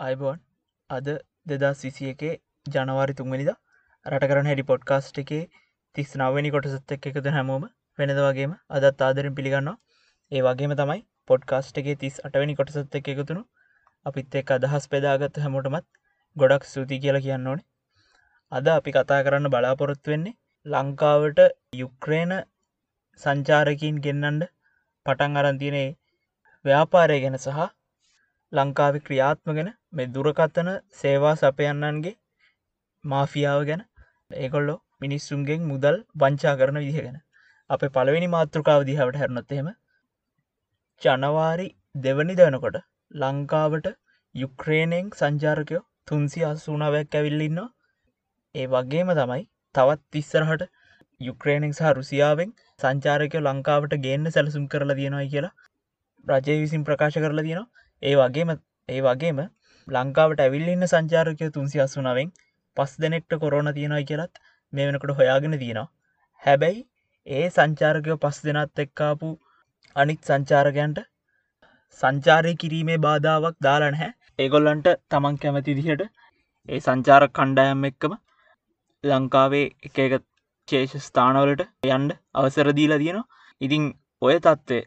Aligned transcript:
අයිබෝන්. 0.00 0.38
අද 0.90 1.08
දෙදස් 1.50 1.80
විසිය 1.86 2.10
එකේ 2.12 2.32
ජනවාරි 2.66 3.14
තුන්වනිද 3.16 3.48
රට 4.06 4.28
කරන 4.30 4.46
හැඩි 4.50 4.64
පොඩ්කාස්ට් 4.70 5.18
එකේ 5.22 5.40
තිස් 5.94 6.12
නවනි 6.20 6.52
කොටසත් 6.54 6.94
එක් 6.96 7.08
එකද 7.10 7.26
හැමෝම 7.34 7.64
වෙනද 7.98 8.20
වගේම 8.26 8.52
අදත් 8.76 9.02
ආදරෙන් 9.06 9.34
පිළිගන්නවා. 9.38 9.76
ඒ 10.32 10.40
වගේම 10.46 10.72
තමයි 10.78 11.02
පොඩ්කාස්ට් 11.30 11.80
එකේ 11.82 11.96
තිස් 12.02 12.16
අටවැනි 12.26 12.54
කොටසත් 12.60 12.96
එක් 13.00 13.10
එකතුුණු 13.14 13.42
අපිත් 14.06 14.38
එක් 14.40 14.52
අදහස් 14.56 14.86
පෙදාගත් 14.94 15.40
හැමෝටමත් 15.44 15.86
ගොඩක් 16.36 16.64
සූති 16.70 17.00
කියලා 17.02 17.24
කියන්න 17.26 17.50
ඕනේ. 17.52 17.66
අද 18.52 18.70
අපි 18.76 18.94
කතා 18.96 19.20
කරන්න 19.26 19.52
බලාපොරොත්තු 19.54 20.14
වෙන්නේ 20.14 20.36
ලංකාවට 20.66 21.42
යුක්‍රේන 21.80 22.32
සංචාරකින් 23.20 24.00
ගෙන්නන්ඩ 24.06 24.48
පටන් 25.06 25.42
අරන්තියනේ 25.42 25.88
ව්‍යාපාරය 26.64 27.20
ගැන 27.26 27.38
සහ 27.38 27.68
ලංකාව 28.52 29.00
ක්‍රියාත්ම 29.06 29.54
ගැන 29.58 29.70
මෙ 29.92 30.06
දුරකත්තන 30.08 30.70
සේවා 30.96 31.34
සපයන්නන්ගේ 31.36 32.14
මාෆියාව 33.04 33.60
ගැන 33.64 33.82
ඒකොල්ලො 34.38 34.76
මිනිස්සුන්ගෙන් 35.00 35.62
මුදල් 35.64 35.96
වංචා 36.16 36.54
කරන 36.56 36.78
විදිහ 36.78 36.96
ගැන. 36.98 37.18
අප 37.70 37.82
පළවෙනි 37.90 38.28
මාතෘකාව 38.28 38.82
දිහාවට 38.84 39.16
හැරනොත්තෙම 39.16 39.68
ජනවාරි 41.02 41.68
දෙවනි 41.98 42.34
දනකොට 42.34 42.78
ලංකාවට 43.20 43.86
යුක්‍රේණයෙන් 44.34 45.12
සංචාරකයෝ 45.14 45.82
තුන්සි 46.06 46.40
අසුනාවයක් 46.44 47.14
ඇවිල්ලින්නවා 47.14 47.68
ඒ 48.54 48.66
වගේම 48.68 49.10
තමයි 49.14 49.42
තවත් 49.74 50.00
තිස්සරහට 50.12 50.62
යුක්‍රේණෙක් 51.20 51.72
සහ 51.72 51.94
රුසියාවෙන් 51.94 52.50
සංචාරකය 52.80 53.40
ලංකාවට 53.40 53.94
ගේන්න 54.00 54.30
සැලසුම් 54.30 54.64
කරලා 54.68 54.96
තියෙනයි 54.96 55.28
කියලා 55.28 55.54
රජය 56.26 56.56
විසින් 56.60 56.84
ප්‍රකාශ 56.84 57.18
කරලා 57.18 57.44
තියෙනවා. 57.44 57.70
ඒ 58.02 58.14
වගේම 58.16 58.50
ඒ 58.88 59.00
වගේම 59.02 59.40
ලංකාවට 59.90 60.40
ඇවිල්ලන්න 60.40 60.86
සංචාරකය 60.86 61.50
තුන්සි 61.50 61.82
අසුනාවෙන් 61.84 62.30
පස් 62.76 62.92
දෙනෙක්ට 63.02 63.32
කොරෝන 63.42 63.70
තියෙනයි 63.74 64.04
කියලත් 64.04 64.34
මේ 64.72 64.86
වෙනකට 64.88 65.12
හොයාගෙන 65.18 65.56
තියෙනවා. 65.58 65.88
හැබැයි 66.42 66.80
ඒ 67.26 67.46
සංචාරකයෝ 67.48 68.18
පස් 68.18 68.38
දෙනත් 68.46 68.82
එක්කාපු 68.84 69.28
අනිත් 69.96 70.20
සංචාරකයන්ට 70.22 71.00
සංචාරය 72.02 72.52
කිරීමේ 72.54 72.98
බාධාවක් 72.98 73.56
දාලා 73.60 73.90
නැහැ. 73.90 74.10
ඒගොල්ලන්ට 74.38 74.88
තමන් 75.10 75.40
කැමති 75.42 75.76
දිහට 75.78 76.02
ඒ 76.68 76.80
සංචාර 76.80 77.22
කණ්ඩායම් 77.30 77.82
එක්කම 77.84 78.14
ලංකාවේ 79.04 79.66
එක 79.86 79.98
එක 79.98 80.14
චේෂ 80.68 80.94
ස්ථානවලට 81.00 81.62
යන්ඩ 81.88 82.16
අවසරදීලා 82.34 83.02
තියෙනවා. 83.02 83.28
ඉතිං 83.60 83.84
ඔය 84.22 84.36
තත්ත්වය 84.38 84.78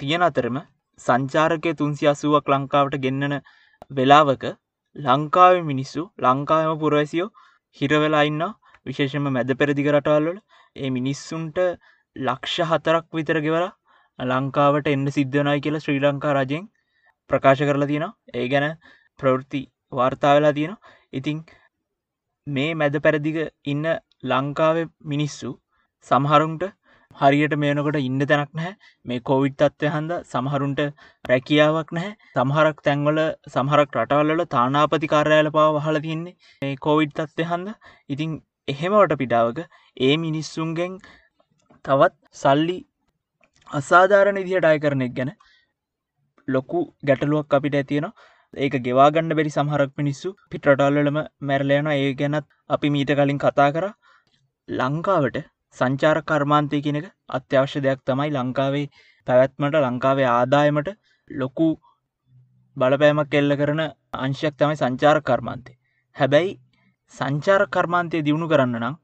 තියෙන 0.00 0.22
අතරම 0.22 0.56
සංචාරකය 1.00 1.70
තුන්සි 1.74 2.04
අසුවක් 2.06 2.50
ලංකාවට 2.52 3.02
ගෙන්න්නන 3.04 3.36
වෙලාවක 3.90 4.44
ලංකාව 4.96 5.54
මිනිස්සු 5.70 6.02
ලංකාවම 6.18 6.74
පුරවැසියෝ 6.78 7.30
හිරවෙලා 7.76 8.24
ඉන්න 8.30 8.44
විශේෂම 8.86 9.26
මැද 9.30 9.50
පෙරදිග 9.60 9.88
රටවල්වල 9.92 10.38
ඒ 10.76 10.90
මිනිස්සුන්ට 10.90 11.58
ලක්ෂ 12.16 12.68
හතරක් 12.70 13.06
විතර 13.12 13.38
ගෙවලා 13.44 13.72
ලංකාවට 14.18 14.86
එන්න 14.86 15.06
සිද්ධනයි 15.10 15.60
කියලා 15.60 15.82
ශ්‍රී 15.84 16.00
ලංකා 16.00 16.34
රජයෙන් 16.34 16.66
ප්‍රකාශ 17.30 17.62
කරලා 17.62 17.88
තියෙනවා. 17.90 18.16
ඒ 18.34 18.46
ගැන 18.48 18.66
ප්‍රවෘත්ති 19.20 19.60
වාර්තාවෙලා 19.92 20.52
තියෙනවා. 20.52 20.82
ඉතිං 21.12 21.38
මේ 22.46 22.70
මැද 22.74 22.96
පැරදිග 23.00 23.38
ඉන්න 23.64 23.86
ලංකාව 24.24 24.76
මිනිස්සු 25.04 25.50
සමහරුන්ට 26.06 26.64
හරියට 27.20 27.54
මේනකොට 27.62 27.98
ඉන්න 28.00 28.22
තැනක් 28.30 28.50
නැහැ. 28.52 28.72
මේ 29.04 29.20
කෝවිඩ් 29.30 29.56
තත්වය 29.60 29.90
හන්ද 29.94 30.12
සමහරුන්ට 30.30 30.80
රැකියාවක් 31.24 31.92
නැහැ. 31.98 32.16
සමහරක් 32.36 32.82
තැන්වල 32.86 33.20
සමහරක් 33.54 33.98
රටවල්ල 33.98 34.44
තානාපති 34.56 35.12
කාර්යාල 35.14 35.50
පාව 35.56 35.78
වහල 35.78 36.00
තින්නේ 36.06 36.36
මේ 36.62 36.74
කෝවිඩ් 36.86 37.14
තත්වය 37.20 37.48
හන්ද. 37.52 37.70
ඉතිං 38.08 38.34
එහෙමවට 38.68 39.16
පිටාවක 39.22 39.58
ඒ 40.00 40.14
මිනිස්සුන්ගෙන් 40.18 41.00
තවත් 41.84 42.14
සල්ලි 42.34 42.78
අසාධාරණ 43.70 44.42
ඉදිහට 44.42 44.70
අය 44.70 44.78
කරනෙක් 44.84 45.12
ගැන 45.18 45.32
ලොකු 46.48 46.80
ගැටලුවක් 47.08 47.58
අපිට 47.58 47.80
ඇතියෙනවා 47.80 48.32
ඒක 48.54 48.74
ගෙවාගන්න 48.86 49.34
බැරි 49.38 49.52
සමහරක් 49.54 49.92
මිනිස්සු 50.00 50.28
පිටරටල්ලම 50.50 51.18
මැරලයන 51.48 51.88
ඒ 51.92 52.10
ගැනත් 52.20 52.46
අපි 52.70 52.88
මීට 52.94 53.12
කලින් 53.18 53.40
කතා 53.44 53.70
කර. 53.76 53.86
ලංකාවට 54.68 55.38
සංචාර 55.76 56.18
කර්මාන්තය 56.22 56.80
කෙනෙක 56.80 57.06
අත්‍යවශ්‍ය 57.30 57.84
දෙයක් 57.86 58.00
තමයි 58.06 58.30
ලංකාවේ 58.32 58.86
පැවැත්මට 59.26 59.80
ලංකාවේ 59.80 60.28
ආදායමට 60.30 60.90
ලොකු 61.30 61.68
බලපෑමක් 62.76 63.34
එල්ල 63.34 63.56
කරන 63.56 63.82
අංශයක් 64.18 64.54
තමයි 64.58 64.76
සංචාර 64.76 65.18
කර්මාන්තය. 65.22 65.72
හැබැයි 66.16 66.52
සංචාර 67.14 67.62
කර්මාන්තය 67.68 68.22
දියුණු 68.26 68.46
කරන්න 68.48 68.76
නම් 68.80 68.96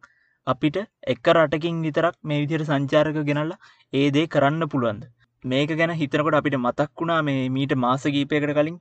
අපිට 0.47 0.76
එක්ක 1.12 1.26
රටකින් 1.34 1.82
විතරක් 1.86 2.16
මේ 2.22 2.41
විදිර 2.42 2.62
සංචාරක 2.64 3.19
ගෙනල්ල 3.28 3.52
ඒ 3.92 4.06
දේ 4.10 4.26
කරන්න 4.26 4.70
පුළුවන්ද? 4.72 5.02
මේක 5.44 5.70
ගැන 5.72 5.92
හිතනකොට 5.94 6.38
අපිට 6.38 6.56
මතක් 6.56 6.91
වුණා 6.97 7.20
මේ 7.22 7.48
මීට 7.48 7.75
මාසගීපයකට 7.76 8.54
කලින් 8.54 8.76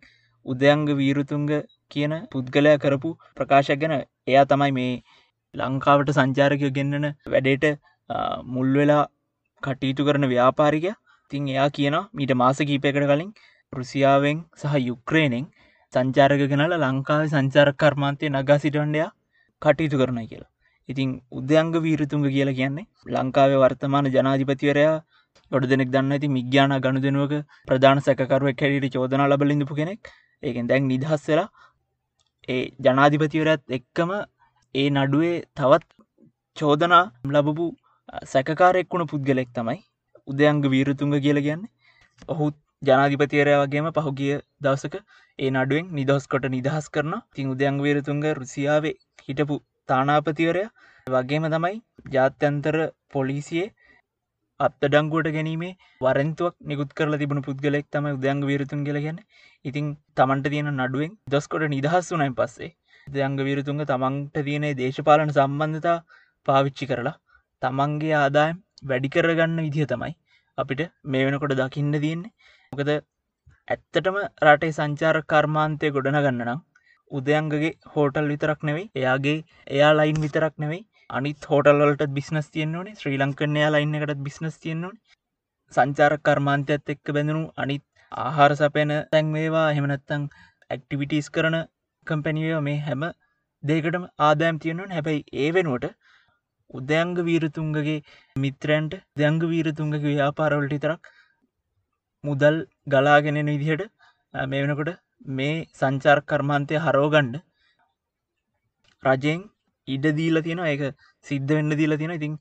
උදයංග 0.46 0.86
වීරුතුන්ග 0.94 1.50
කියන 1.92 2.14
පුද්ගලය 2.32 2.74
කරපු 2.78 3.10
ප්‍රකාශක් 3.36 3.80
ගැන. 3.82 3.94
එයා 4.28 4.46
තමයි 4.46 4.72
මේ 4.72 4.92
ලංකාවට 5.56 6.10
සංචාරකය 6.12 6.70
ගෙන්න්නන 6.72 7.08
වැඩේට 7.26 7.66
මුල් 8.46 8.70
වෙලා 8.74 9.04
කටයුතු 9.64 10.06
කරන 10.06 10.26
ව්‍යාපාරික 10.34 10.86
තින් 11.32 11.48
එයා 11.48 11.70
කියන 11.70 11.96
මීට 12.14 12.34
මාස 12.42 12.60
කීපයකට 12.70 13.08
කලින් 13.12 13.32
රුසියාවෙන් 13.74 14.38
සහ 14.56 14.76
යුක්‍රේනෙන් 14.82 15.46
සංචාරක 15.94 16.44
ගෙනල 16.52 16.74
ලංකාව 16.78 17.26
සංචාරක 17.34 17.78
කර්මාන්තය 17.78 18.30
නගා 18.30 18.60
සිටන්ඩයා 18.64 19.10
කටයුතු 19.62 20.02
කරන 20.02 20.20
කියලා. 20.24 20.50
ඉතිං 20.90 21.10
උද්‍යංග 21.32 21.74
වීරතුන්ග 21.86 22.26
කියලා 22.28 22.58
කියන්නේ 22.60 22.88
ලංකාවේ 23.16 23.62
වර්තමාන 23.64 24.12
ජනාධිපතිවරයා 24.16 24.98
ගොඩ 25.52 25.70
දෙනෙක් 25.72 25.90
දන්න 25.94 26.16
ඇති 26.16 26.28
මිග්‍යාන 26.38 26.74
ගණු 26.84 27.00
දෙනුවක 27.06 27.34
ප්‍රධාන 27.68 28.02
සැකරුවක් 28.08 28.62
හැඩට 28.64 28.94
චෝදන 28.96 29.24
ලබලිඳපු 29.28 29.74
කෙනෙක්. 29.76 30.02
ඒකෙන් 30.44 30.70
දැන් 30.70 30.84
නිදහස් 30.92 31.24
වෙලා 31.30 31.50
ඒ 32.48 32.64
ජනාධිපතිවරත් 32.86 33.64
එක්කම 33.78 34.12
ඒ 34.76 34.90
නඩුවේ 34.92 35.36
තවත් 35.56 35.86
චෝදනා 36.58 37.04
ලබපු 37.28 37.66
සැකකාරෙක් 38.26 38.88
වුණ 38.92 39.06
පුද්ගලෙක් 39.08 39.50
තමයි 39.54 39.80
උදයංග 40.28 40.60
වීරතුන්ග 40.66 41.16
කියල 41.18 41.40
කියන්නේ. 41.40 41.72
ඔහුත් 42.30 42.56
ජනාධිපතිවරය 42.82 43.56
වගේම 43.62 43.88
පහුගිය 43.96 44.36
දවසක 44.62 44.96
ඒ 45.40 45.50
නඩුවෙන් 45.52 45.88
නිදහස් 45.92 46.28
කොට 46.28 46.46
නිදහස් 46.50 46.88
කරන 46.90 47.16
තින් 47.34 47.50
උදයංග 47.50 47.80
වීරතුන්ග 47.80 48.22
රුසියාවේ 48.40 48.96
හිටපු 49.28 49.56
තානාපතිවරය. 49.90 50.64
වගේම 51.08 51.46
තමයි 51.48 51.76
ජාත්‍යන්තර 52.14 52.78
පොලිසියේ 53.10 53.68
අත්තඩංගුවට 54.60 55.32
ගැනීමේ 55.36 55.74
වරන්තුවක් 56.02 56.56
නිකුත් 56.64 56.92
කරල 56.94 57.16
තිබුණු 57.18 57.42
පුද්ගලෙක් 57.42 57.88
තම 57.90 58.08
උදයංග 58.12 58.42
වීරතුන් 58.44 58.82
කියල 58.84 59.00
ගැන 59.02 59.20
ඉතින් 59.66 59.88
තමන්ට 60.16 60.54
තියෙන 60.54 60.72
නඩුවෙන් 60.76 61.14
දොස්කොට 61.28 61.66
නිදහස් 61.70 62.14
වනයින් 62.14 62.36
පස්සේ 62.36 62.72
දයංග 63.10 63.38
විරතුන්ග 63.42 63.82
තමන්ට 63.86 64.46
තියනේ 64.46 64.78
දේශපාලන 64.80 65.32
සම්බන්ධතා 65.32 65.98
පාවිච්චි 66.46 66.90
කරලා 66.90 67.16
තමන්ගේ 67.62 68.16
ආදායම් 68.18 68.58
වැඩි 68.84 69.14
කරගන්න 69.14 69.60
විදිහ 69.66 69.88
තමයි 69.88 70.14
අපිට 70.58 70.82
මේ 71.06 71.26
වෙනකොට 71.26 71.56
දකින්න 71.56 71.94
තියන්නේ. 71.98 72.34
මොකද 72.74 72.90
ඇත්තටම 73.68 74.18
රටේ 74.46 74.76
සංචාර 74.76 75.18
කර්මාන්තය 75.26 75.94
ගොඩන 75.96 76.20
ගන්නනම් 76.20 76.62
උදයංගගේ 77.12 77.72
හෝටල් 77.94 78.30
විතරක් 78.32 78.62
නෙවෙයි 78.64 78.88
එයාගේ 78.96 79.38
එයා 79.68 79.92
ලයින් 79.96 80.20
විතරක් 80.24 80.56
නෙවෙයි 80.64 80.82
අනිත් 81.10 81.48
හෝටල්වලට 81.50 82.04
බිස්නස් 82.18 82.48
තියෙන්න්නවනේ 82.50 82.98
ශ්‍රී 82.98 83.20
ලංකනයා 83.20 83.70
ලයින්න 83.72 83.98
එකට 84.00 84.22
බිස්නස් 84.28 84.58
තියෙන්න්නවන 84.60 84.98
සංචාර 85.72 86.14
කර්මාන්තයත් 86.22 86.94
එක්ක 86.94 87.14
බැඳනු 87.16 87.42
අනිත් 87.58 87.86
ආහාර 88.12 88.54
සපයන 88.56 88.94
තැන්වේවා 89.12 89.68
හෙමනත්තං 89.72 90.24
ඇක්ටිවිටස් 90.70 91.30
කරන 91.30 91.58
කම්පැනිය 92.12 92.54
මේ 92.68 92.80
හැම 92.88 93.04
දෙකටම 93.64 94.06
ආදායම් 94.28 94.62
තියෙනවන්. 94.64 94.96
හැබැයි 94.96 95.26
ඒ 95.44 95.50
වෙනුවට 95.56 95.88
උදයංග 96.70 97.16
වීරතුන්ගගේ 97.28 97.98
මිත්‍රයන්ට 98.36 98.94
දැංග 99.18 99.42
වීරතුන්ගගේ 99.54 100.04
ව්‍යාපාරවලට 100.08 100.76
තරක් 100.84 101.12
මුදල් 102.24 102.58
ගලාගෙනෙන 102.94 103.52
විදිහට 103.54 103.84
මේ 104.52 104.64
වෙනකොට 104.64 104.92
මේ 105.40 105.56
සංචාර් 105.80 106.20
කර්මාන්තය 106.30 106.82
හරෝගණ්ඩ 106.86 107.36
රජයෙන් 109.04 109.42
ඉඩ 109.88 110.06
දීල 110.20 110.42
තියෙන 110.46 110.62
ඒක 110.66 110.84
සිද්ධ 111.26 111.52
වෙන්න 111.52 111.78
දීල 111.80 111.98
තියෙන 112.00 112.16
ඉතින් 112.18 112.34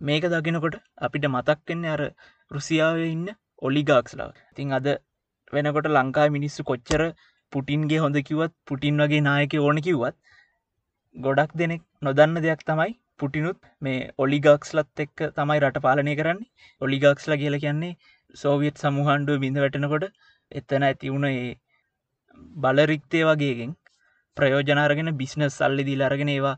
මේක 0.00 0.24
දකිනකොට 0.32 0.76
අපිට 0.98 1.26
මතක්කෙන්නේ 1.28 1.92
අර 1.94 2.02
රුසියාව 2.50 2.98
ඉන්න 3.06 3.28
ඔලිගාක්ස්ලා. 3.62 4.30
තින් 4.56 4.72
අද 4.72 4.86
වෙනකොට 5.52 5.88
ලංකා 5.88 6.28
මිනිස්සු 6.36 6.68
කොච්චර 6.70 7.02
පුටින්ගේ 7.52 8.02
හොඳ 8.04 8.18
කිවත් 8.28 8.54
පුටින් 8.64 9.02
වගේ 9.02 9.22
නායක 9.22 9.56
ඕන 9.60 9.80
කිව්වත් 9.86 10.16
ගොඩක් 11.16 11.52
දෙනෙක් 11.54 11.82
නොදන්න 12.02 12.38
දෙයක් 12.38 12.62
තමයි 12.64 12.92
පුටිනුත් 13.18 13.58
මේ 13.80 14.08
ඔලිගක්ස්ලත් 14.18 15.02
එක්ක 15.04 15.18
තමයි 15.36 15.58
රට 15.60 15.84
පාලනය 15.86 16.14
කරන්නේ. 16.16 16.50
ඔලිගක්ස්ල 16.80 17.32
කියල 17.42 17.56
කියන්නේ 17.64 17.96
සෝවියත් 18.34 18.82
සමුහන්ඩුව 18.82 19.42
බිඳ 19.44 19.62
වැටෙනකොට 19.62 20.06
එත්තන 20.52 20.86
ඇති 20.88 21.12
වුණ 21.12 21.28
ඒ 21.28 21.50
බලරික්තය 22.62 23.20
වගේගෙන් 23.28 23.72
ප්‍රයෝජනාරගෙන 24.36 25.10
බිස්නස් 25.20 25.54
සල්ලි 25.54 25.84
දිලාරගෙන 25.84 26.32
ඒවා 26.34 26.56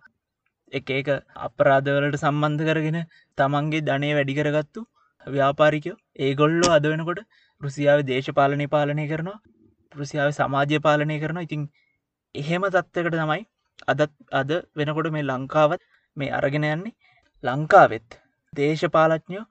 එක 0.73 0.91
එක 0.91 1.09
අපරාධවලට 1.47 2.17
සම්බන්ධ 2.19 2.65
කරගෙන 2.69 2.99
තමන්ගේ 3.39 3.85
ධනය 3.89 4.11
වැඩි 4.17 4.39
කරගත්තු 4.39 4.81
ව්‍යාපාරිකයෝ. 5.27 5.97
ඒගොල්ලෝ 6.19 6.73
අද 6.77 6.91
වෙනකොට 6.93 7.21
රුසියාව 7.61 8.01
දේශපාලනය 8.11 8.67
පාලනය 8.75 9.07
කරනවා. 9.13 9.39
රුසියාව 9.95 10.31
සමාජ්‍ය 10.33 10.81
පාලනය 10.81 11.19
කරනවා. 11.21 11.47
ඉතින් 11.49 11.63
එහෙම 12.35 12.65
තත්වකට 12.69 13.15
තමයි 13.15 13.43
අදත් 13.87 14.11
අද 14.33 14.51
වෙනකොට 14.77 15.11
මේ 15.13 15.29
ලංකාවත් 15.31 15.83
මේ 16.17 16.33
අරගෙන 16.33 16.67
යන්නේ. 16.67 16.97
ලංකාවෙත් 17.45 18.21
දේශපාලඥයෝ 18.53 19.47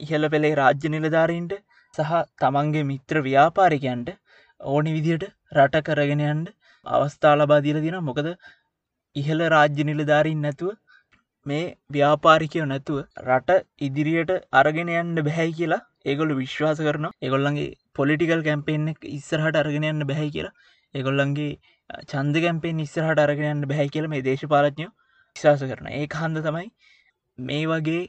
ඉහල 0.00 0.24
පෙළේ 0.28 0.54
රාජ්‍ය 0.54 0.88
නිලධාරීන්ට 0.88 1.52
සහ 1.94 2.12
තමන්ගේ 2.40 2.88
මිත්‍ර 2.90 3.16
ව්‍යාපාරිකයන්ට 3.26 4.10
ඕනි 4.60 4.92
විදියට 4.96 5.24
රට 5.52 5.84
කරගෙනයන්ට 5.86 6.50
අවස්ථා 6.86 7.34
ලබාදීල 7.34 7.78
දින 7.84 7.96
මොකද 8.02 8.28
ඉහළ 9.16 9.42
රාජ්‍ය 9.54 9.86
නිලධාරීන් 9.88 10.40
නැතුව 10.40 10.70
මේ 11.46 11.64
ව්‍යාපාරිකයෝ 11.90 12.66
නැතුව 12.66 12.98
රට 13.26 13.58
ඉදිරියට 13.80 14.32
අරගෙන 14.52 14.92
යන්න 14.94 15.16
බැහැයි 15.20 15.56
කියලා 15.58 15.82
ඒගොල්ල 16.04 16.34
විශ්වාස 16.34 16.82
කරන 16.86 17.08
එගොල්ලන්ගේ 17.22 17.70
පොලිටිකල් 17.96 18.42
කැම්පෙන් 18.48 18.88
ඉස්සරහට 19.10 19.60
අරගෙන 19.62 19.88
යන්න 19.90 20.06
බැහැ 20.10 20.30
කියලා. 20.36 20.54
එගොල්ලන්ගේ 20.94 21.50
චන්ද 22.04 22.42
කැම්පෙන් 22.44 22.82
ඉස්සරහට 22.86 23.22
අරගෙන 23.24 23.50
යන්න 23.54 23.68
බැහැ 23.70 23.88
කියල 23.94 24.08
මේ 24.12 24.26
දේශපාලඥයෝ 24.28 24.92
විශවාස 25.36 25.64
කරන 25.70 25.90
ඒ 25.92 26.06
හන්ද 26.14 26.44
තමයි 26.46 26.68
මේ 27.38 27.64
වගේ 27.66 28.02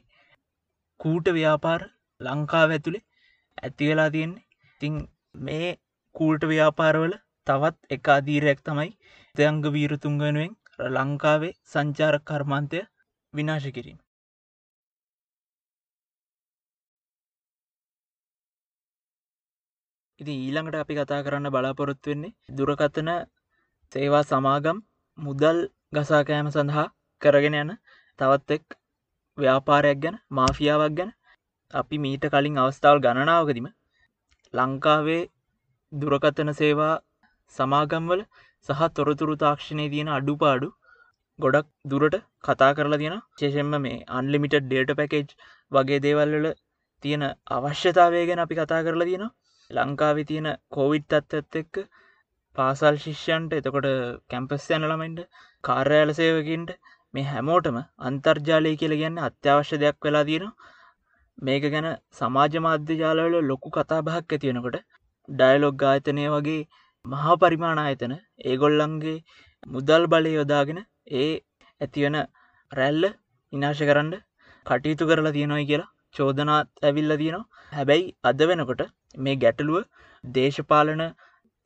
කූට 0.99 1.33
ව්‍යාපාර 1.37 1.81
ලංකාව 2.21 2.75
ඇතුළේ 2.77 3.05
ඇති 3.57 3.89
වෙලා 3.89 4.09
තියෙන්නේ. 4.09 4.45
තිං 4.81 4.95
මේ 5.39 5.69
කූල්ට 6.15 6.43
ව්‍යාපාරවල 6.45 7.13
තවත් 7.47 7.95
එක 7.95 8.09
අදීරයක් 8.15 8.59
තමයි 8.61 8.89
තයංග 9.35 9.63
වීරතුන් 9.75 10.15
වෙනුවෙන් 10.21 10.53
ලංකාවේ 10.89 11.53
සංචාර 11.71 12.15
කර්මාන්තය 12.21 12.81
විනාශ 13.33 13.69
කිරීම. 13.75 13.99
ඉති 20.21 20.33
ඊළඟට 20.37 20.77
අපි 20.77 20.93
කතා 20.97 21.21
කරන්න 21.25 21.47
බලාපොරොත්තු 21.49 22.11
වෙන්නේ 22.11 22.33
දුරකථන 22.55 23.09
සේවා 23.93 24.23
සමාගම් 24.25 24.77
මුදල් 25.17 25.59
ගසාකෑම 25.93 26.49
සඳහා 26.49 26.87
කරගෙන 27.21 27.55
යන 27.55 27.71
තවත් 28.19 28.57
එක් 28.57 28.65
ව්‍යාපාරයක් 29.37 29.99
ගැන 29.99 30.17
මාෆියාවක් 30.31 30.93
ගැන. 30.97 31.11
අපි 31.73 31.97
මීට 31.97 32.25
කලින් 32.29 32.59
අවස්ථාවල් 32.59 32.99
ගණනාවකදීම 32.99 33.67
ලංකාවේ 34.53 35.21
දුරකථන 35.91 36.51
සේවා 36.53 36.93
සමාගම්වල 37.55 38.21
සහ 38.67 38.81
තොරතුරු 38.95 39.35
තාක්ෂණය 39.37 39.85
තියෙන 39.89 40.09
අඩුපාඩු 40.09 40.67
ගොඩක් 41.39 41.67
දුරට 41.85 42.15
කතා 42.43 42.71
කරලා 42.73 43.01
තියෙන 43.01 43.21
චේෂෙන්ම 43.37 43.73
මේ 43.79 44.03
අන්ලිමිට 44.17 44.57
ඩේට 44.59 44.91
පැකේජ් 44.93 45.29
වගේ 45.71 45.99
දේවල්ල 45.99 46.47
තියෙන 47.03 47.23
අවශ්‍යතාවය 47.51 48.21
ගැන 48.25 48.41
අපි 48.41 48.57
කතා 48.57 48.81
කරලා 48.83 49.07
තියෙන 49.07 49.25
ලංකාවේ 49.71 50.25
තියෙන 50.25 50.49
කෝවිඩ් 50.69 51.13
අත්තත් 51.13 51.55
එක්ක 51.55 51.75
පාසල් 52.55 52.95
ශිෂ්‍යන්ට 52.97 53.53
එතකොට 53.53 53.87
කැම්පස් 54.29 54.65
යන 54.71 54.85
ළමයින්ට 54.85 55.21
කාර්යාල 55.63 56.11
සේවකින්ට 56.13 56.71
මේ 57.13 57.25
හැමෝටම 57.25 57.77
අන්තර්ජාලය 58.01 58.73
කියල 58.77 58.93
ගන්න 58.95 59.21
අත්‍යවශ්‍ය 59.21 59.77
දෙයක් 59.77 59.97
වෙලා 60.01 60.23
තියෙනවා. 60.23 60.57
මේක 61.37 61.63
ගැන 61.67 61.87
සමාජ 62.13 62.53
මාධ්‍ය 62.59 62.95
ජාලවල 62.97 63.35
ලොකු 63.43 63.69
කතා 63.71 64.01
බහක් 64.03 64.29
ඇතිවෙනකොට 64.31 64.77
ඩයිලොග් 65.29 65.85
ආයතනය 65.85 66.25
වගේ 66.29 66.61
මහා 67.05 67.35
පරිමාණ 67.37 67.79
ආයතන 67.79 68.13
ඒගොල්ලන්ගේ 68.45 69.17
මුදල් 69.67 70.03
බලය 70.07 70.31
යොදාගෙන 70.31 70.79
ඒ 71.15 71.31
ඇතිවන 71.81 72.17
රැල්ල 72.71 73.03
විනාශ 73.53 73.83
කරන්න 73.83 74.13
කටයුතු 74.65 75.09
කරලා 75.09 75.33
තියෙනොයි 75.33 75.65
කියලා 75.65 75.89
චෝදනාත් 76.15 76.69
ඇවිල්ල 76.81 77.13
තියෙනවා. 77.17 77.49
හැබැයි 77.71 78.07
අද 78.23 78.41
වෙනකොට 78.49 78.81
මේ 79.17 79.35
ගැටලුව 79.37 79.83
දේශපාලන 80.23 81.03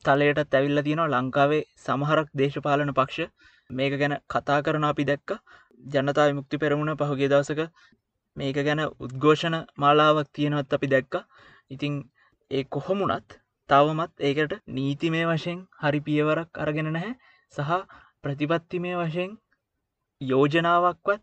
තලයටත් 0.04 0.54
ඇවිල්ල 0.54 0.82
තියෙනවා. 0.82 1.12
ලංකාවේ 1.14 1.62
සමහරක් 1.84 2.28
දේශපාලන 2.40 2.92
පක්ෂ 2.98 3.30
මේක 3.70 3.94
ගැන 4.00 4.14
කතා 4.28 4.58
කරන 4.62 4.84
අපි 4.84 5.04
දැක්ක. 5.04 5.30
ජනතා 5.80 6.28
විමුක්ති 6.28 6.62
පෙරමුණ 6.62 6.96
පහුගේ 6.96 7.30
දවසක 7.32 7.60
මේක 8.36 8.58
ගැන 8.60 8.82
උද්ඝෝෂණ 9.04 9.56
මාලාවක් 9.76 10.28
තියෙනවත් 10.32 10.76
අපි 10.76 10.92
දැක්ක. 10.94 11.14
ඉතිං 11.70 11.94
ඒ 12.50 12.64
කොහොමුණත් 12.66 13.38
තවමත් 13.68 14.12
ඒකට 14.22 14.52
නීතිමය 14.68 15.22
වශයෙන් 15.26 15.60
හරි 15.80 16.00
පියවරක් 16.00 16.50
අරගෙන 16.64 16.92
නැහැ. 16.92 17.14
සහ 17.54 17.70
ප්‍රතිපත්තිමය 18.22 18.92
වශයෙන් 18.96 19.32
යෝජනාවක්වත් 20.20 21.22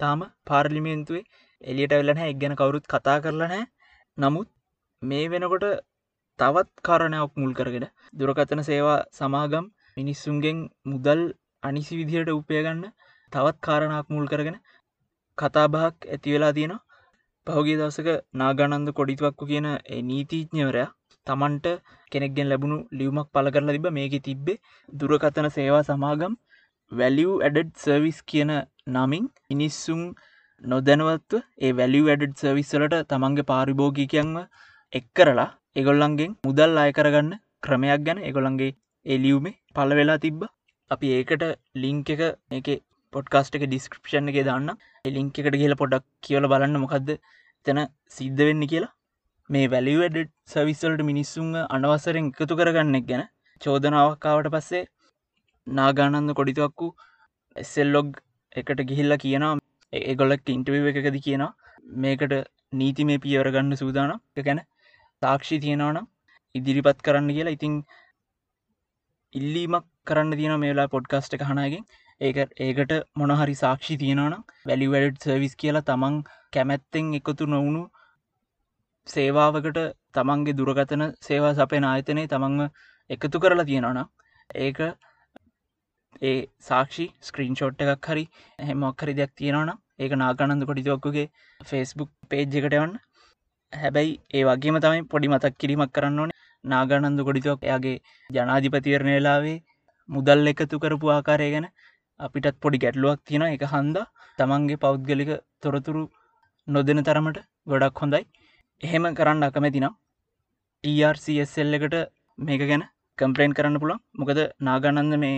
තාම 0.00 0.20
පාර්ලිමේන්තුවේ 0.46 1.24
එලියට 1.64 1.92
වෙලන 1.92 2.20
එක් 2.20 2.38
ගැන 2.38 2.54
කවුරුත් 2.54 2.86
කතා 2.86 3.18
කරලා 3.18 3.40
නැහැ. 3.44 3.64
නමුත් 4.18 4.48
මේ 5.02 5.24
වෙනකොට 5.28 5.66
තවත් 6.38 6.70
කාරණයක් 6.82 7.32
මුල් 7.34 7.52
කරගෙන 7.54 7.86
දුරකථන 8.14 8.62
සේවා 8.62 9.00
සමාගම් 9.12 9.66
මිනිස්සුන්ගෙන් 9.96 10.58
මුදල් 10.84 11.22
අනිසි 11.62 11.94
විදිහයට 11.96 12.32
උපයගන්න 12.32 12.82
තවත් 13.32 13.56
කාරණක් 13.60 14.08
මුල් 14.08 14.26
කරගෙන 14.26 14.58
කතාබහක් 15.38 15.96
ඇතිවෙලා 16.06 16.52
තියෙනවා. 16.52 16.84
පහුගේ 17.46 17.76
දවසක 17.76 18.08
නාගනන්ද 18.34 18.88
කොඩිතුවක්කු 18.92 19.44
කියන 19.46 19.66
නීතිීඥවරයා 20.04 20.88
තමන්ට 21.26 21.66
කෙනෙක්ගෙන් 22.12 22.48
ලැබුණු 22.48 22.78
ලියවමක් 22.92 23.28
පල 23.32 23.48
කරලා 23.50 23.76
තිබ 23.76 23.86
මේක 23.90 24.14
තිබ්බේ 24.20 24.62
දුරකථන 24.88 25.48
සේවා 25.50 25.84
සමාගම් 25.84 26.34
වැලිය් 26.92 27.32
ඇඩඩ් 27.40 27.70
සර්විස් 27.76 28.18
කියන 28.24 28.52
නමින් 28.88 29.24
ඉනිස්සුම් 29.50 30.02
නොදැනවත්ව 30.62 31.42
ඒ 31.60 31.72
වැලිය් 31.78 32.06
ඇඩඩ් 32.06 32.34
සර්විස්සලට 32.40 32.94
තමන්ගේ 33.10 33.48
පාරිභෝගිකයන්ව 33.50 34.36
එක් 34.92 35.06
කරලා 35.16 35.48
එගොල්ලන්ගෙන් 35.80 36.36
මුදල් 36.46 36.80
අය 36.82 36.90
කරගන්න 36.98 37.32
ක්‍රමයක් 37.64 38.02
ගැන 38.06 38.20
එගොළන්ගේ 38.30 38.76
එලියුමේ 39.06 39.56
පල 39.76 39.90
වෙලා 39.98 40.18
තිබ්බ. 40.18 40.42
අපි 40.90 41.06
ඒකට 41.16 41.44
ලිංක 41.82 42.10
එක 42.14 42.22
එක 42.58 42.68
පොඩ්කාස්ට 43.12 43.58
එක 43.58 43.64
ඩිස්ක්‍රපෂන් 43.66 44.30
එක 44.32 44.38
දන්න 44.40 44.70
ලිංක 45.16 45.40
එකට 45.42 45.58
කියල 45.62 45.74
පොඩක් 45.82 46.06
කියල 46.26 46.48
බලන්න 46.52 46.82
මොකක්ද 46.84 47.10
තැන 47.66 47.80
සිද්ධ 48.16 48.42
වෙන්න 48.48 48.66
කියලා. 48.72 48.92
මේ 49.50 49.70
වැලිවඩ 49.72 50.18
සවිස්සල්ට 50.52 51.02
මිනිස්සුන් 51.10 51.52
අනවසරෙන් 51.76 52.32
එකතු 52.32 52.58
කරගන්නෙක් 52.60 53.06
ගැන 53.10 53.24
චෝදනාවක්කාවට 53.60 54.50
පස්සේ 54.54 54.84
නාගානන්ද 55.66 56.36
කොඩිතුවක්කු 56.40 56.88
එස්සෙල්ලොග් 57.56 58.10
එකට 58.52 58.80
ගිහිල්ල 58.90 59.20
කියනවා 59.24 59.54
ඒගොල්ලක් 60.00 60.54
ඉන්ටව 60.54 60.88
එකකද 60.92 61.18
කියනවා 61.20 61.52
මේකට 62.04 62.34
නීති 62.72 63.08
මේ 63.10 63.22
පියවරගන්න 63.24 63.76
සූදානම්. 63.76 64.22
ගැන 64.38 64.60
තාක්ෂි 65.22 65.60
තියෙනවනම් 65.60 66.08
ඉදිරිපත් 66.54 66.98
කරන්න 67.02 67.30
කියලා 67.30 67.56
ඉතිං 67.56 67.76
ඉල්ලීමක් 69.34 69.86
කරන්න 70.06 70.38
තියෙන 70.40 70.60
මේලා 70.60 70.88
පොඩ්කස්ට 70.88 71.36
කහනගෙන් 71.40 71.84
ඒක 72.20 72.36
ඒකට 72.58 72.92
මොනහරි 73.14 73.54
සාක්ෂි 73.56 73.96
තියෙනවනම් 74.02 74.42
වැලි 74.66 74.90
වැඩඩ් 74.92 75.24
සර්විස් 75.24 75.54
කියලා 75.62 75.86
තමන් 75.88 76.18
කැමැත්තෙන් 76.52 77.14
එකතු 77.18 77.48
නොවුණු 77.54 77.82
සේවාවකට 79.06 79.80
තමන්ගේ 80.14 80.58
දුරගතන 80.58 81.04
සේවා 81.20 81.54
සපෙන 81.54 81.84
ආයතනය 81.84 82.24
තමන්ව 82.26 82.70
එකතු 83.10 83.42
කරලා 83.42 83.68
තියෙනවන 83.70 84.00
ඒක 84.58 84.80
ඒ 86.22 86.38
සාක්ෂි 86.68 87.06
ස්ක්‍රීන් 87.22 87.56
ෂෝට් 87.56 87.84
එකක් 87.86 88.08
හරි 88.10 88.24
හෙමොක්හරි 88.68 89.18
දෙයක් 89.18 89.34
තියෙනවන 89.34 89.72
ඒක 89.98 90.12
නාගනන්ද 90.16 90.68
කොටිතුවක්කුගේ 90.68 91.26
ෆෙස්බුක් 91.60 92.10
පේජ් 92.30 92.42
එකටවන්න 92.52 92.94
හැබැයි 93.72 94.12
ඒ 94.32 94.44
වගේම 94.44 94.76
තමයි 94.80 95.02
පොඩි 95.12 95.28
මතක් 95.28 95.54
කිරීමක් 95.60 95.92
කරන්න 95.92 96.20
ඕන. 96.22 96.30
නාගනන්ද 96.64 97.20
කොඩිතුවක් 97.26 97.60
එයාගේ 97.62 97.96
ජනාධිපතිවරණයලාවේ 98.30 99.58
මුදල් 100.08 100.50
එකතු 100.52 100.82
කරපු 100.82 101.12
ආකාරය 101.12 101.48
ගැන 101.54 101.66
අපිටත් 102.20 102.56
පොඩි 102.62 102.82
ගැටලුවක් 102.82 103.20
තියෙන 103.24 103.44
එක 103.46 103.64
හන්ද 103.66 103.96
තමන්ගේ 104.38 104.82
පෞද්ගලික 104.84 105.30
තොරතුරු 105.60 106.02
නොදෙන 106.68 107.02
තරමට 107.02 107.38
ගොඩක් 107.66 108.02
හොඳයි. 108.02 108.22
එහෙම 108.80 109.04
කරන්න 109.14 109.46
අකමැතිනම් 109.46 109.96
TRCSL 110.84 111.76
එකට 111.78 111.96
මේක 112.38 112.62
ගැන 112.70 112.82
කම්පලේන් 113.18 113.56
කරන්න 113.56 113.80
පුළන් 113.82 114.00
මොකද 114.14 114.40
නාගනන්ද 114.60 115.14
මේ 115.18 115.36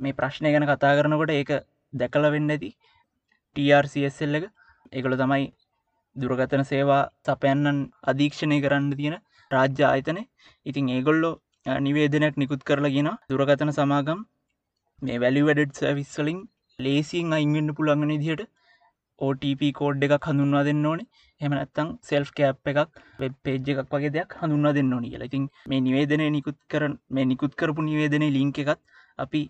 මේ 0.00 0.14
ප්‍රශ්නය 0.14 0.52
ගැන 0.54 0.66
කතා 0.66 0.96
කරනකොට 0.98 1.32
ඒක 1.32 1.52
දැකල 1.92 2.26
වෙන්න 2.34 2.50
ඇති 2.50 2.70
TRCSL 3.56 4.38
එක. 4.38 4.46
ඒකළ 4.92 5.16
තමයි 5.22 5.46
දුරගතන 6.16 6.64
සේවා 6.70 7.02
සපයන්නන් 7.26 7.80
අධීක්ෂණය 8.10 8.58
කරන්න 8.64 8.90
තියෙන 9.00 9.16
රාජ්‍ය 9.50 9.84
ආයතනය. 9.90 10.22
ඉතින් 10.66 10.92
ඒගොල්ලෝ 10.96 11.34
නිවේදනයක් 11.86 12.36
නිකුත් 12.42 12.62
කරලා 12.68 12.94
ගෙන 12.96 13.10
දුරගතන 13.30 13.72
සමාගම් 13.78 14.20
මේ 15.02 15.20
වැලි 15.22 15.46
වැඩඩ් 15.48 15.78
සවිස්වලින් 15.80 16.40
ලේසින් 16.78 17.32
අයින්වෙන්න 17.38 17.76
පුළන්ගන 17.78 18.12
දිහට 18.24 18.44
OTP 19.20 19.62
කෝඩ් 19.78 20.04
එකක් 20.06 20.28
හඳුන්වා 20.28 20.64
දෙන්න 20.68 20.86
ඕනේ. 20.90 21.08
එම 21.40 21.52
නැත්තං 21.56 21.88
සෙල්ෆ් 22.08 22.30
කෑප් 22.38 22.70
එකක් 22.72 23.00
වෙබ් 23.22 23.34
පේජ් 23.44 23.70
එකක් 23.72 23.90
වගේ 23.94 24.12
දෙයක් 24.16 24.36
හඳුන්න 24.40 24.74
දෙන්න 24.78 24.94
ඕනි 24.96 25.10
කියලා. 25.12 25.30
ඉතින් 25.30 25.44
මේ 25.70 25.80
නිවේදනය 25.86 26.26
නිකුත් 26.36 26.58
කරන 26.72 26.94
මේ 27.14 27.26
නිකුත් 27.32 27.54
කරපු 27.60 27.86
නිවේදනය 27.88 28.28
ලිංක 28.38 28.58
එකත් 28.64 28.80
අපි 29.24 29.42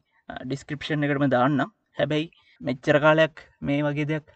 ඩිස්ක්‍රපෂන් 0.44 1.06
එකටම 1.06 1.26
දාන්නම්. 1.36 1.72
හැබැයි 1.98 2.30
මෙච්චර 2.60 2.96
කාලයක් 3.04 3.44
මේ 3.60 3.80
වගේ 3.82 4.08
දෙයක් 4.10 4.26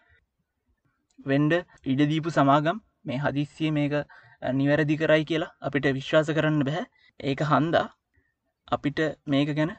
වෙන්ඩ 1.27 1.53
ඉඩදීපු 1.87 2.31
සමාගම් 2.31 2.81
මේ 3.05 3.19
හදිස්සිය 3.19 3.71
මේක 3.73 3.95
නිවැරදි 4.53 4.97
කරයි 4.97 5.25
කියලා 5.25 5.55
අපිට 5.61 5.87
විශ්වාස 5.99 6.29
කරන්න 6.31 6.65
බැහැ. 6.69 6.85
ඒක 7.21 7.41
හන්දා 7.45 7.87
අපිට 8.69 9.01
මේක 9.27 9.49
ගැන 9.57 9.73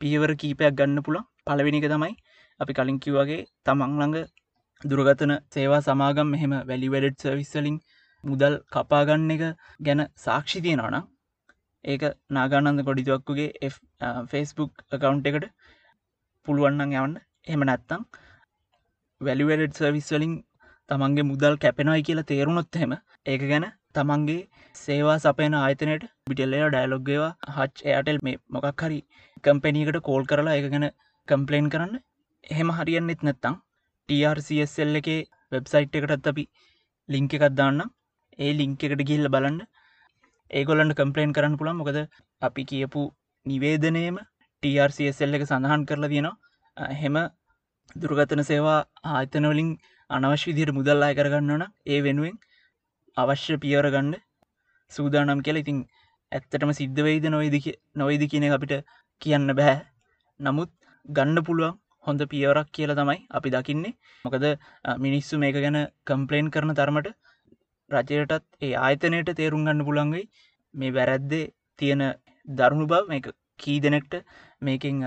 පියවර 0.00 0.32
කීපයක් 0.36 0.76
ගන්න 0.78 1.02
පුළන් 1.06 1.26
පලවෙනික 1.46 1.86
තමයි 1.86 2.14
අපි 2.60 2.72
කලින් 2.74 2.98
කිව්වගේ 2.98 3.40
තමන්ළඟ 3.66 4.18
දුරගතන 4.82 5.32
සේවා 5.54 5.82
සමාගම් 5.82 6.28
මෙහෙම 6.28 6.54
වැලිවැඩඩ් 6.68 7.24
සවිස්සලින් 7.24 7.76
මුදල් 8.24 8.54
කපාගන්න 8.70 9.34
එක 9.34 9.42
ගැන 9.80 10.00
සාක්ෂි 10.18 10.62
තියෙනවනම් 10.64 11.04
ඒක 11.84 12.02
නාගානන්ද 12.30 12.84
කොඩිතුවක්කුගේ 12.88 13.70
ෆෙස්බුක් 14.30 14.72
කකවුන්් 14.90 15.22
එකට 15.24 15.46
පුළුවන්නන් 16.46 16.92
යවන්න. 16.92 17.14
එම 17.46 17.62
නැත්තං 17.68 18.02
වැලිවැඩඩ් 19.20 19.78
සර්විස්වලින් 19.78 20.34
තමන්ගේ 20.88 21.28
මුදල් 21.30 21.54
කැපෙනයි 21.62 22.02
කියලා 22.08 22.28
තේරුණොත් 22.28 22.76
හෙම 22.80 22.92
ඒක 23.26 23.42
ගැන 23.50 23.64
තමන්ගේ 23.94 24.40
සේවා 24.76 25.16
සපයන 25.24 25.54
ආයතනයට 25.60 26.04
බිටල්ලය 26.30 26.60
ඩයිලොග්ගේවා 26.64 27.32
හච් 27.56 27.86
එයටල් 27.92 28.20
මේ 28.26 28.36
මොකක් 28.54 28.84
හරි 28.84 28.98
කම්පැනීකට 29.44 29.98
කෝල් 30.08 30.24
කරලා 30.30 30.54
එක 30.60 30.68
ගැන 30.74 30.86
කම්පලේන් 31.28 31.66
කරන්න. 31.72 31.94
එහෙම 32.44 32.70
හරියන්නෙත් 32.78 33.24
නැත්තං 33.26 33.56
TRCSL 34.08 35.00
එකේ 35.00 35.18
වෙබ්සයිට් 35.52 35.98
එකටත් 35.98 36.30
අපි 36.32 36.44
ලිංක 37.08 37.34
එකත් 37.38 37.56
දාන්න 37.60 37.82
ඒ 38.38 38.52
ලිංක 38.60 38.86
එකට 38.86 39.02
ගිල්ල 39.10 39.32
බලන්න. 39.34 39.58
ඒගොලන්ට 40.50 40.98
කම්පලේන් 41.00 41.34
කරන්න 41.36 41.58
පුළන් 41.60 41.78
මොකද 41.80 41.98
අපි 42.42 42.68
කියපු 42.70 43.02
නිවේදනයම 43.46 44.16
TRCSL 44.62 45.38
එක 45.38 45.46
සඳහන් 45.48 45.88
කරලා 45.90 46.12
තියෙනවා. 46.14 46.41
හෙම 46.76 47.16
දුරගතන 47.96 48.42
සේවා 48.42 48.78
ආතනවලින් 49.12 49.70
අනවශ්‍ය 50.10 50.46
විදියට 50.50 50.74
මුදල් 50.74 51.02
අය 51.02 51.14
කරගන්නවන 51.14 51.64
ඒ 51.86 52.00
වෙනුවෙන් 52.00 52.36
අවශ්‍ය 53.16 53.58
පියවර 53.58 53.88
ගන්න 53.90 54.14
සූදානම් 54.92 55.42
කියලා 55.42 55.64
ඉතින් 55.64 55.78
ඇත්තටම 56.32 56.72
සිද්ධ 56.72 57.00
වෙයිද 57.02 57.26
නොයිද 57.28 57.56
නොයිද 57.94 58.24
කියන 58.30 58.48
අපිට 58.50 58.74
කියන්න 59.22 59.56
බැහැ 59.58 59.78
නමුත් 60.40 60.72
ගන්න 61.06 61.44
පුළුවන් 61.44 61.78
හොඳ 62.06 62.20
පියවරක් 62.26 62.68
කියලා 62.72 62.96
තමයි 62.96 63.18
අපි 63.30 63.48
දකින්නේ. 63.50 63.94
මොකද 64.24 64.44
මිනිස්සු 64.98 65.38
මේක 65.38 65.56
ගැන 65.56 65.78
කම්පලේන් 66.06 66.50
කරන 66.50 66.74
තරමට 66.74 67.08
රජයටත් 67.90 68.44
ඒ 68.60 68.74
ආයතනයට 68.80 69.32
තේරුම් 69.34 69.66
ගන්න 69.66 69.86
පුළන්ගයි 69.88 70.24
මේ 70.74 70.92
වැරැද්දේ 70.92 71.44
තියෙන 71.78 72.02
දරුණු 72.48 72.86
බව 72.86 73.02
මේ 73.08 73.22
කී 73.58 73.78
දෙනෙක්ට 73.80 74.14
මේකින් 74.60 75.04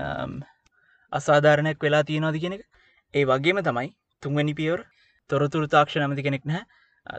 අසාධාරණයක් 1.12 1.78
වෙලා 1.80 2.04
තියෙනවාද 2.04 2.38
කෙනෙක් 2.40 2.62
ඒ 3.14 3.24
වගේම 3.24 3.62
තමයි 3.62 3.88
තුන්වැනි 4.22 4.54
පියවර 4.54 4.80
තොරතුරු 5.30 5.66
තාක්ෂ 5.68 5.96
නමති 5.98 6.26
කෙනෙක් 6.26 6.44
නැහැ. 6.44 6.64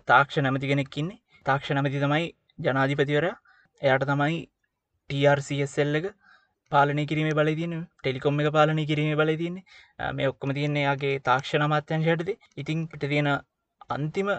තාක්ෂ 0.06 0.38
නැමති 0.40 0.68
කෙනෙක්කින්නේ 0.68 1.20
තාක්ෂ 1.46 1.74
නමති 1.74 2.04
තමයි 2.04 2.26
ජනාධිපතිවර 2.60 3.28
එයට 3.82 4.06
තමයි 4.06 4.40
TRCSL 5.10 6.00
එක 6.00 6.08
පාලනය 6.72 7.06
කිරීම 7.06 7.30
බල 7.34 7.52
තින 7.60 7.76
ටෙලිකොම් 8.00 8.42
එක 8.42 8.50
පාලනය 8.54 8.86
කිරීම 8.86 9.14
බල 9.18 9.32
තින්නේ 9.42 10.12
මේ 10.12 10.30
ඔක්කොම 10.32 10.54
තියන්නේ 10.58 10.86
යාගේ 10.86 11.14
තාක්ෂණ 11.22 11.68
මත්‍යංශයටද 11.70 12.32
ඉතිං 12.58 12.86
පිට 12.92 13.08
තියෙන 13.08 13.30
අන්තිම 13.90 14.32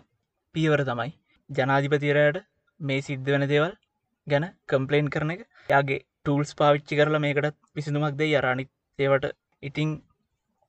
පියවර 0.54 0.82
තමයි 0.84 1.10
ජනාධිපතිරයට 1.50 2.44
මේ 2.80 3.00
සිද්ධ 3.02 3.30
වෙන 3.34 3.46
දේවල් 3.48 3.72
ගැන 4.26 4.46
කම්පලේන් 4.68 5.08
කරන 5.10 5.34
එක. 5.34 5.40
යාගේ 5.68 6.00
ටූල්ස් 6.00 6.52
පාවිච්චි 6.54 6.98
කරලා 6.98 7.22
මේකටත් 7.24 7.56
විසිඳුමක්ද 7.76 8.20
යරානිත් 8.26 8.70
ඒවට 8.98 9.26
ඉතිං 9.62 9.90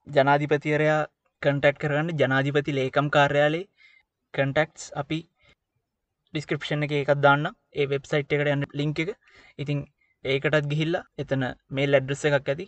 ජනාධිපතිවරයා 0.07 1.01
කන්ටක්් 1.41 1.77
කරන්න 1.81 2.09
ජනාධිපති 2.19 2.77
ලේකම් 2.77 3.07
කාර්යාලේ 3.15 3.65
කන්ටක්ස් 4.33 4.83
අපි 5.01 5.19
ඩිස්ක්‍රපෂන් 6.33 6.85
එක 6.85 6.93
එකත් 6.95 7.21
දාන්න 7.25 7.45
ඒ 7.75 7.85
වෙබ්සයිට් 7.91 8.35
එකට 8.35 8.51
යන්න 8.53 8.65
ලිංක 8.79 8.99
එක. 9.03 9.09
ඉතිං 9.59 9.79
ඒකටත් 10.25 10.67
ගිහිල්ලා 10.71 11.03
එතන 11.17 11.45
මේ 11.69 11.87
ලැඩ්‍රස 11.87 12.25
එකක් 12.29 12.51
ඇති. 12.53 12.65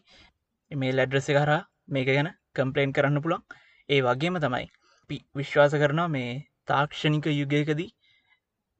මේ 0.72 0.96
ලැඩ්‍රස 0.98 1.28
කරා 1.30 1.60
මේක 1.88 2.08
ගැන 2.10 2.30
කම්පලේන් 2.56 2.96
කරන්න 2.96 3.24
පුළන් 3.26 3.44
ඒ 3.90 4.00
වගේම 4.08 4.40
තමයි 4.44 4.68
පි 5.10 5.20
විශ්වාස 5.36 5.76
කරනවා 5.76 6.14
මේ 6.16 6.32
තාක්ෂණික 6.68 7.30
යුගයකදී 7.32 7.90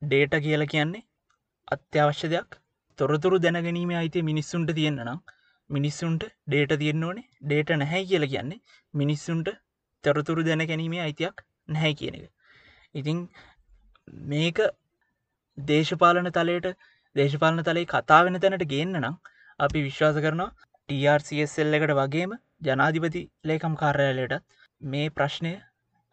ඩේට 0.02 0.34
කියල 0.46 0.66
කියන්නේ 0.74 1.08
අත්‍යවශ්‍ය 1.68 2.28
දෙයක්. 2.34 2.50
තොරතුරු 3.00 3.44
දැනගැනීම 3.46 3.94
අයිති 4.00 4.28
මිනිස්සුන්ට 4.30 4.74
තියෙන්න්න 4.80 5.06
නම් 5.06 5.22
මිනිස්සුන්ට 5.72 6.24
ඩේට 6.48 6.74
තියෙන්න්න 6.82 7.08
ඕනේ. 7.08 7.28
ඩේට 7.42 7.72
නැහැ 7.76 8.04
කියල 8.06 8.26
කියන්නේ 8.34 8.62
මිනිස්සුන්ට 8.94 9.50
තොරතුරු 10.04 10.46
දැන 10.48 10.64
ගැනීමේ 10.70 11.04
අයිතියක් 11.06 11.44
නැහැ 11.70 11.94
කියන 11.94 12.18
එක. 12.20 12.26
ඉතිං 12.96 13.20
මේක 14.32 14.60
දේශපාලන 15.58 16.32
තලයට 16.32 16.68
දේශපාලන 17.16 17.64
තලයි 17.64 17.86
කතා 17.88 18.22
වෙන 18.26 18.40
තැනට 18.40 18.66
ගේන්න 18.74 19.00
නම් 19.00 19.18
අපි 19.60 19.86
විශ්වාස 19.88 20.18
කරනවා 20.18 20.50
TRCSL 20.90 21.78
එකට 21.78 21.94
වගේම 22.00 22.32
ජනාධිපති 22.62 23.22
ලේකම් 23.44 23.76
කාර්යාලයටත් 23.76 24.48
මේ 24.82 25.10
ප්‍රශ්නය 25.10 25.54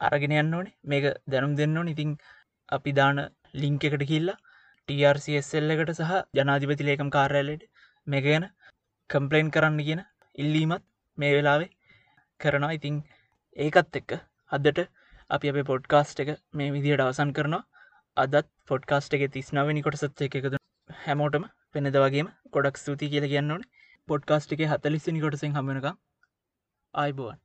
අරගෙන 0.01 0.37
යන්න 0.43 0.55
ඕනේ. 0.55 0.77
මේක 0.85 1.05
දැනුම් 1.27 1.57
දෙන්න 1.57 1.79
ඕන. 1.79 1.89
ඉතිං 1.89 2.13
අපි 2.69 2.93
දාන 2.93 3.19
ලිංක 3.55 3.85
එකට 3.85 4.05
කිල්ලා 4.11 4.39
TRCSL 4.89 5.75
එකට 5.75 5.93
සහ 5.99 6.13
ජනාධිපති 6.35 6.89
ලේකම් 6.89 7.11
කාර්යාලයට 7.11 7.69
මේ 8.07 8.23
ගැන 8.23 8.47
කම්පලේන් 9.11 9.51
කරන්න 9.51 9.81
කියන 9.81 10.03
ඉල්ලීමත් 10.39 10.85
මේ 11.19 11.33
වෙලාවේ 11.33 11.71
කරනවා. 12.41 12.73
ඉතිං 12.73 12.97
ඒකත් 13.57 13.99
එක්ක 14.01 14.13
අදට 14.53 14.79
අපි 15.31 15.51
අප 15.51 15.59
පොඩ්කාස්ට් 15.67 16.23
එක 16.23 16.31
මේ 16.53 16.71
විදියට 16.71 17.03
අවසන් 17.03 17.33
කරනවා. 17.33 17.63
අදත් 18.17 18.49
පොඩ්කාස්ට් 18.67 19.17
එක 19.17 19.25
තිස්නාවනි 19.33 19.83
කොටසත් 19.83 20.23
එකකද 20.23 20.59
හැමෝටම 20.91 21.45
පෙනෙද 21.73 21.99
වගේම 21.99 22.31
ගොඩක් 22.53 22.77
ස්තුති 22.77 23.11
කියල 23.11 23.27
කියන්නවන 23.27 23.67
පොඩ්කාස්ට් 24.09 24.55
එක 24.55 24.65
හතලිස්සනි 24.69 25.21
කොටසෙන් 25.21 25.55
හමනක 25.55 25.93
ආයිබුවන් 26.95 27.39